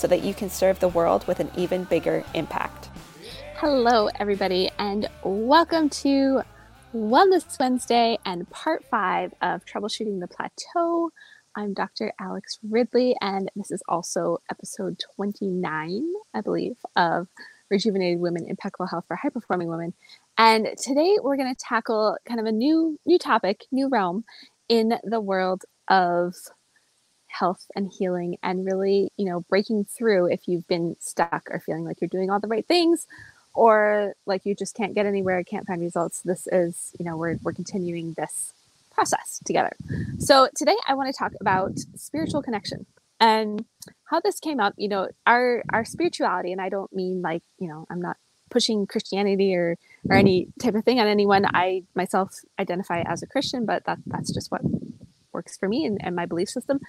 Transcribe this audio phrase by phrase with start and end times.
[0.00, 2.88] so that you can serve the world with an even bigger impact.
[3.56, 6.40] Hello, everybody, and welcome to
[6.94, 11.10] Wellness Wednesday and part five of Troubleshooting the Plateau.
[11.54, 12.14] I'm Dr.
[12.18, 17.28] Alex Ridley, and this is also episode 29, I believe, of
[17.70, 19.92] Rejuvenated Women Impeccable Health for High Performing Women.
[20.38, 24.24] And today we're going to tackle kind of a new new topic, new realm
[24.70, 26.34] in the world of
[27.30, 31.84] health and healing and really, you know, breaking through if you've been stuck or feeling
[31.84, 33.06] like you're doing all the right things
[33.54, 36.20] or like you just can't get anywhere, can't find results.
[36.22, 38.52] This is, you know, we're, we're continuing this
[38.90, 39.72] process together.
[40.18, 42.86] So today I want to talk about spiritual connection
[43.18, 43.64] and
[44.04, 46.52] how this came up, you know, our, our spirituality.
[46.52, 48.16] And I don't mean like, you know, I'm not
[48.50, 49.76] pushing Christianity or,
[50.08, 51.46] or any type of thing on anyone.
[51.46, 54.62] I myself identify as a Christian, but that, that's just what
[55.32, 56.80] works for me and, and my belief system.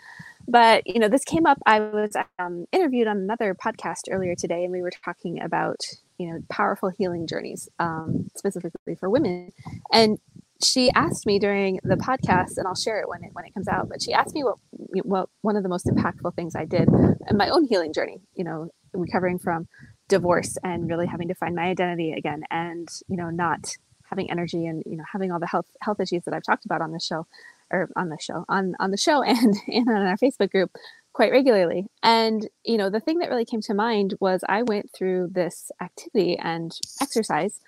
[0.47, 1.58] But you know, this came up.
[1.66, 5.81] I was um, interviewed on another podcast earlier today, and we were talking about
[6.17, 9.52] you know powerful healing journeys, um, specifically for women.
[9.92, 10.19] And
[10.64, 13.67] she asked me during the podcast, and I'll share it when it when it comes
[13.67, 13.89] out.
[13.89, 14.58] But she asked me what
[15.03, 16.88] what one of the most impactful things I did
[17.30, 18.22] in my own healing journey.
[18.36, 19.67] You know, recovering from
[20.08, 23.75] divorce and really having to find my identity again, and you know, not
[24.12, 26.81] having energy and you know having all the health health issues that I've talked about
[26.81, 27.25] on this show
[27.72, 30.72] or on the show on on the show and, and on our facebook group
[31.14, 31.88] quite regularly.
[32.03, 35.72] And you know the thing that really came to mind was i went through this
[35.81, 37.59] activity and exercise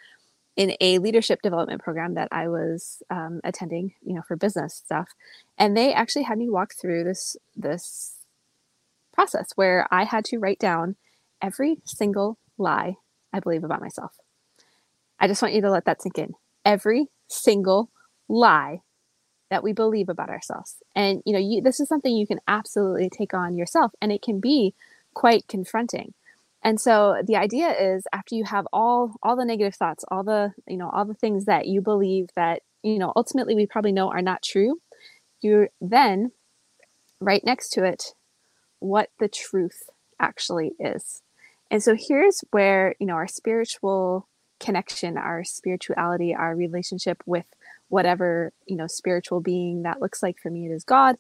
[0.56, 5.10] in a leadership development program that i was um, attending you know for business stuff.
[5.58, 8.16] And they actually had me walk through this this
[9.14, 10.96] process where i had to write down
[11.42, 12.96] every single lie
[13.32, 14.14] i believe about myself.
[15.20, 16.34] I just want you to let that sink in.
[16.66, 17.90] Every single
[18.28, 18.82] lie
[19.54, 20.78] that we believe about ourselves.
[20.96, 24.24] And you know, you, this is something you can absolutely take on yourself and it
[24.24, 24.74] can be
[25.14, 26.16] quite confronting.
[26.64, 30.54] And so the idea is after you have all all the negative thoughts, all the,
[30.68, 34.10] you know, all the things that you believe that, you know, ultimately we probably know
[34.10, 34.80] are not true,
[35.42, 36.32] you then
[37.22, 38.16] right next to it
[38.80, 39.84] what the truth
[40.20, 41.22] actually is.
[41.70, 44.28] And so here's where, you know, our spiritual
[44.60, 47.46] connection, our spirituality, our relationship with
[47.94, 51.16] whatever you know spiritual being that looks like for me it is god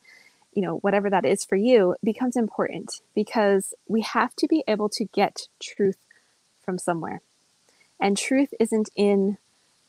[0.54, 4.90] you know whatever that is for you becomes important because we have to be able
[4.90, 5.98] to get truth
[6.64, 7.22] from somewhere.
[8.00, 9.38] And truth isn't in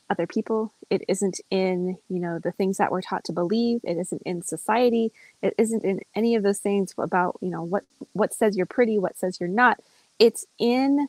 [0.09, 0.73] other people.
[0.89, 3.81] It isn't in you know the things that we're taught to believe.
[3.83, 5.11] It isn't in society.
[5.41, 8.99] It isn't in any of those things about you know what what says you're pretty
[8.99, 9.79] what says you're not.
[10.19, 11.07] It's in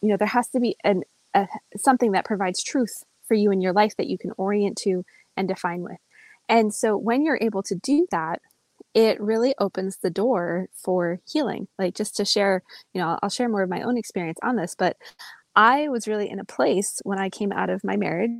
[0.00, 1.02] you know there has to be an
[1.34, 5.04] a, something that provides truth for you in your life that you can orient to
[5.36, 5.98] and define with.
[6.48, 8.40] And so when you're able to do that,
[8.94, 11.68] it really opens the door for healing.
[11.78, 14.74] Like just to share, you know, I'll share more of my own experience on this,
[14.78, 14.96] but
[15.56, 18.30] I was really in a place when I came out of my marriage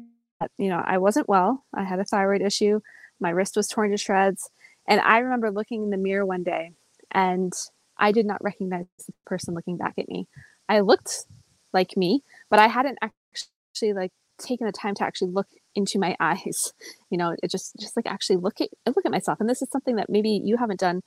[0.41, 1.65] that, you know, I wasn't well.
[1.75, 2.81] I had a thyroid issue.
[3.21, 4.51] My wrist was torn to shreds.
[4.87, 6.73] And I remember looking in the mirror one day
[7.11, 7.53] and
[7.97, 10.29] I did not recognize the person looking back at me.
[10.69, 11.27] I looked
[11.73, 16.17] like me, but I hadn't actually like taken the time to actually look into my
[16.21, 16.73] eyes
[17.11, 19.41] you know it just just like actually look at look at myself.
[19.41, 21.03] And this is something that maybe you haven't done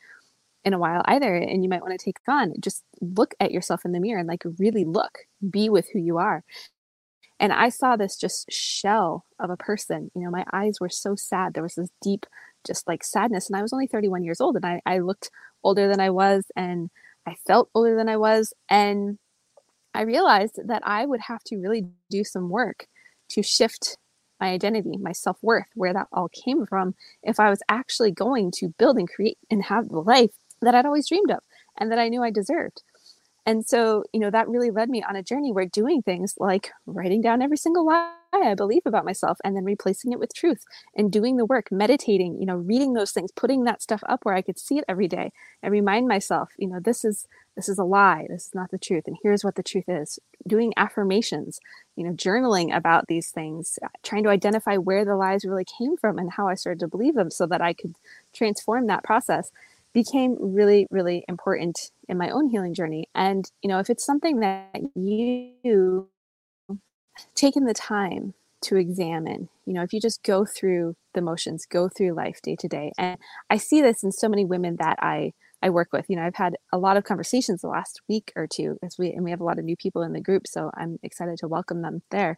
[0.64, 2.54] in a while either and you might want to take on.
[2.60, 5.20] Just look at yourself in the mirror and like really look.
[5.50, 6.44] Be with who you are.
[7.40, 10.12] And i saw this just shell of a person.
[10.16, 11.54] You know my eyes were so sad.
[11.54, 12.26] There was this deep
[12.66, 15.30] just like sadness and i was only 31 years old and i, I looked
[15.63, 16.90] older than i was and
[17.25, 19.18] i felt older than i was and
[19.94, 22.88] i realized that i would have to really do some work
[23.29, 23.97] to shift
[24.39, 28.51] my identity, my self worth, where that all came from, if I was actually going
[28.57, 30.31] to build and create and have the life
[30.62, 31.39] that I'd always dreamed of
[31.77, 32.81] and that I knew I deserved.
[33.48, 36.72] And so, you know, that really led me on a journey where doing things like
[36.86, 40.66] writing down every single lie I believe about myself and then replacing it with truth
[40.98, 44.36] and doing the work, meditating, you know, reading those things, putting that stuff up where
[44.36, 45.32] I could see it every day
[45.64, 48.78] and remind myself, you know, this is this is a lie, this is not the
[48.78, 50.20] truth and here's what the truth is.
[50.46, 51.62] Doing affirmations,
[51.96, 55.96] you know, journaling about these things, uh, trying to identify where the lies really came
[55.98, 57.96] from and how I started to believe them so that I could
[58.34, 59.52] transform that process
[59.94, 63.10] became really, really important in my own healing journey.
[63.16, 66.07] And, you know, if it's something that you
[67.36, 71.89] taken the time to examine, you know, if you just go through the motions, go
[71.89, 72.92] through life day to day.
[72.98, 73.18] And
[73.50, 76.06] I see this in so many women that I I work with.
[76.07, 79.12] You know, I've had a lot of conversations the last week or two as we
[79.12, 81.48] and we have a lot of new people in the group, so I'm excited to
[81.48, 82.38] welcome them there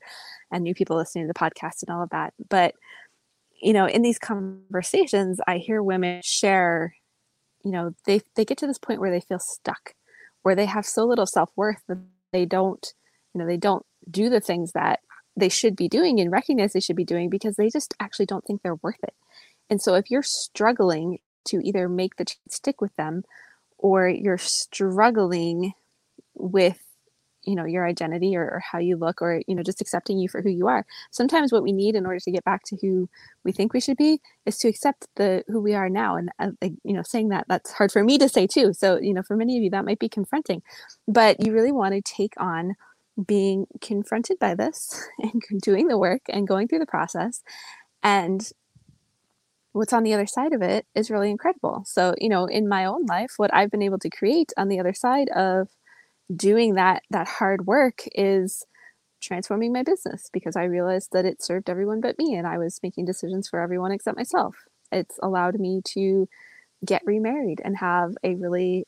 [0.52, 2.34] and new people listening to the podcast and all of that.
[2.50, 2.76] But
[3.62, 6.96] you know, in these conversations, I hear women share,
[7.64, 9.94] you know, they they get to this point where they feel stuck,
[10.44, 12.00] where they have so little self-worth that
[12.32, 12.94] they don't,
[13.34, 15.00] you know, they don't do the things that
[15.36, 18.46] they should be doing and recognize they should be doing because they just actually don't
[18.46, 19.14] think they're worth it.
[19.70, 23.24] And so if you're struggling to either make the stick with them
[23.78, 25.74] or you're struggling
[26.36, 26.80] with
[27.44, 30.28] you know your identity or, or, how you look or you know just accepting you
[30.28, 30.86] for who you are.
[31.12, 33.10] Sometimes what we need in order to get back to who
[33.44, 36.16] we think we should be is to accept the who we are now.
[36.16, 36.52] And uh,
[36.84, 38.74] you know saying that that's hard for me to say too.
[38.74, 40.62] So you know for many of you that might be confronting.
[41.08, 42.76] But you really want to take on
[43.26, 47.42] being confronted by this and doing the work and going through the process.
[48.04, 48.50] And
[49.74, 51.84] what's on the other side of it is really incredible.
[51.86, 54.80] So, you know, in my own life, what I've been able to create on the
[54.80, 55.68] other side of
[56.36, 58.66] doing that that hard work is
[59.22, 62.80] transforming my business because I realized that it served everyone but me and I was
[62.84, 64.56] making decisions for everyone except myself.
[64.92, 66.28] It's allowed me to
[66.86, 68.86] get remarried and have a really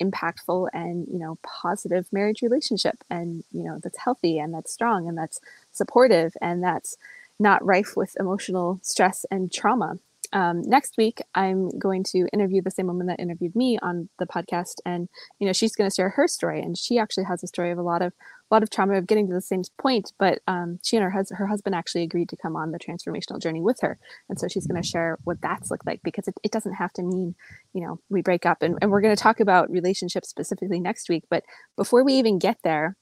[0.00, 5.08] impactful and, you know, positive marriage relationship and, you know, that's healthy and that's strong
[5.08, 5.40] and that's
[5.72, 6.96] supportive and that's
[7.38, 9.98] not rife with emotional stress and trauma
[10.32, 14.26] um, next week i'm going to interview the same woman that interviewed me on the
[14.26, 17.46] podcast and you know she's going to share her story and she actually has a
[17.46, 18.12] story of a lot of
[18.50, 21.10] a lot of trauma of getting to the same point but um, she and her,
[21.10, 23.98] hus- her husband actually agreed to come on the transformational journey with her
[24.28, 26.92] and so she's going to share what that's looked like because it, it doesn't have
[26.92, 27.34] to mean
[27.72, 31.08] you know we break up and, and we're going to talk about relationships specifically next
[31.08, 31.44] week but
[31.76, 32.96] before we even get there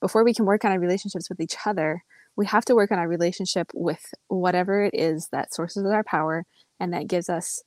[0.00, 2.02] before we can work on our relationships with each other
[2.36, 6.46] we have to work on our relationship with whatever it is that sources our power
[6.80, 7.62] and that gives us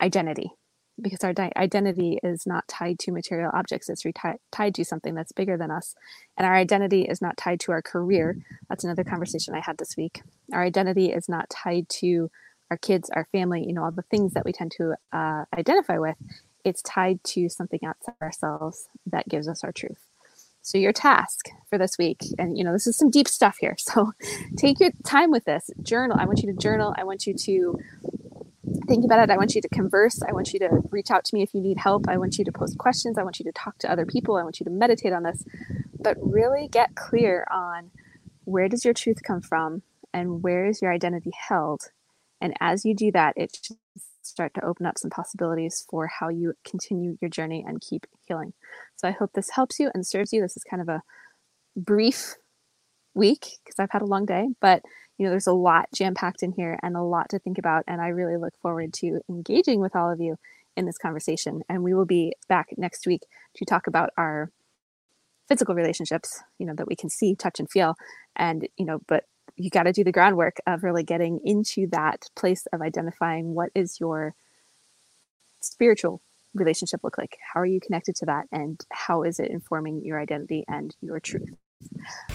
[0.00, 0.52] identity
[1.00, 4.04] because our di- identity is not tied to material objects it's
[4.52, 5.94] tied to something that's bigger than us.
[6.36, 8.36] And our identity is not tied to our career.
[8.68, 10.22] That's another conversation i had this week.
[10.52, 12.30] Our identity is not tied to
[12.70, 15.98] our kids our family you know all the things that we tend to uh, identify
[15.98, 16.16] with.
[16.64, 19.98] It's tied to something outside ourselves that gives us our truth.
[20.62, 23.76] So your task for this week and you know this is some deep stuff here.
[23.92, 24.12] So
[24.56, 25.70] take your time with this.
[25.82, 26.16] Journal.
[26.20, 26.94] I want you to journal.
[26.98, 27.78] I want you to
[28.90, 29.30] think about it.
[29.32, 30.20] I want you to converse.
[30.28, 32.08] I want you to reach out to me if you need help.
[32.08, 33.16] I want you to post questions.
[33.16, 34.36] I want you to talk to other people.
[34.36, 35.44] I want you to meditate on this,
[35.96, 37.92] but really get clear on
[38.44, 39.82] where does your truth come from
[40.12, 41.82] and where is your identity held.
[42.40, 43.76] And as you do that, it should
[44.22, 48.54] start to open up some possibilities for how you continue your journey and keep healing.
[48.96, 50.42] So I hope this helps you and serves you.
[50.42, 51.02] This is kind of a
[51.76, 52.34] brief
[53.14, 54.82] week because I've had a long day, but
[55.20, 57.84] you know, there's a lot jam packed in here and a lot to think about.
[57.86, 60.38] And I really look forward to engaging with all of you
[60.78, 61.60] in this conversation.
[61.68, 63.20] And we will be back next week
[63.56, 64.50] to talk about our
[65.46, 67.96] physical relationships, you know, that we can see, touch, and feel.
[68.34, 69.24] And, you know, but
[69.56, 73.68] you got to do the groundwork of really getting into that place of identifying what
[73.74, 74.34] is your
[75.60, 76.22] spiritual
[76.54, 77.36] relationship look like?
[77.52, 78.46] How are you connected to that?
[78.52, 81.50] And how is it informing your identity and your truth?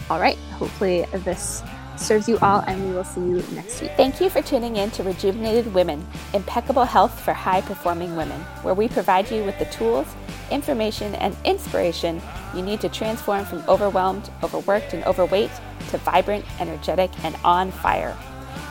[0.09, 0.37] All right.
[0.53, 1.63] Hopefully, this
[1.97, 3.91] serves you all, and we will see you next week.
[3.97, 8.73] Thank you for tuning in to Rejuvenated Women Impeccable Health for High Performing Women, where
[8.73, 10.07] we provide you with the tools,
[10.51, 12.21] information, and inspiration
[12.53, 15.51] you need to transform from overwhelmed, overworked, and overweight
[15.89, 18.15] to vibrant, energetic, and on fire.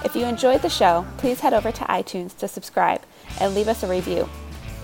[0.05, 3.03] If you enjoyed the show, please head over to iTunes to subscribe
[3.41, 4.29] and leave us a review.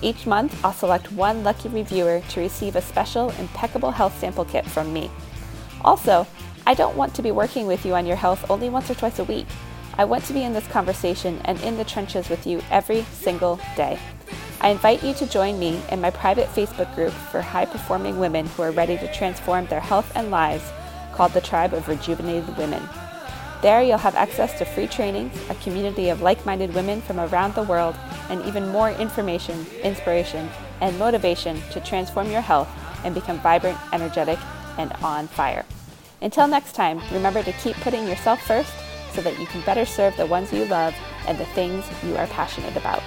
[0.02, 4.64] Each month, I'll select one lucky reviewer to receive a special Impeccable Health Sample Kit
[4.66, 5.11] from me.
[5.84, 6.26] Also,
[6.66, 9.18] I don't want to be working with you on your health only once or twice
[9.18, 9.46] a week.
[9.96, 13.60] I want to be in this conversation and in the trenches with you every single
[13.76, 13.99] day.
[14.60, 18.46] I invite you to join me in my private Facebook group for high performing women
[18.46, 20.70] who are ready to transform their health and lives
[21.12, 22.82] called the Tribe of Rejuvenated Women.
[23.62, 27.54] There, you'll have access to free trainings, a community of like minded women from around
[27.54, 27.94] the world,
[28.30, 30.49] and even more information, inspiration,
[30.80, 32.68] and motivation to transform your health
[33.04, 34.38] and become vibrant, energetic,
[34.80, 35.64] and on fire.
[36.22, 38.72] Until next time, remember to keep putting yourself first
[39.12, 40.94] so that you can better serve the ones you love
[41.26, 43.02] and the things you are passionate about.